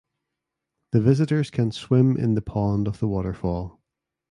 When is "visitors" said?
0.99-1.51